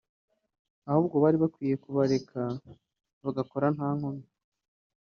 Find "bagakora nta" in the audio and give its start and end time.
3.23-3.89